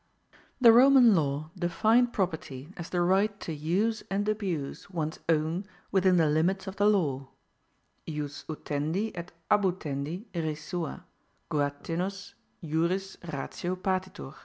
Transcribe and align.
The 0.59 0.71
Roman 0.73 1.13
law 1.13 1.51
defined 1.55 2.11
property 2.11 2.73
as 2.75 2.89
the 2.89 3.01
right 3.03 3.39
to 3.41 3.53
use 3.53 4.01
and 4.09 4.27
abuse 4.27 4.89
one's 4.89 5.19
own 5.29 5.63
within 5.91 6.17
the 6.17 6.25
limits 6.27 6.65
of 6.65 6.77
the 6.77 6.87
law 6.87 7.29
jus 8.09 8.43
utendi 8.49 9.11
et 9.13 9.31
abutendi 9.51 10.25
re 10.33 10.55
sua, 10.55 11.03
quatenus 11.51 12.33
juris 12.65 13.15
ratio 13.31 13.75
patitur. 13.75 14.33